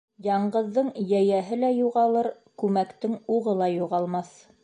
Яңғыҙҙың 0.25 0.87
йәйәһе 1.01 1.59
лә 1.65 1.69
юғалыр, 1.81 2.31
күмәктең 2.63 3.15
уғы 3.37 3.57
ла 3.63 3.71
юғалмаҫ. 3.75 4.37